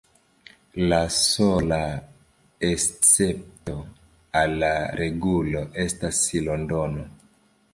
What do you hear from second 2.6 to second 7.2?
escepto al la regulo estas Londono.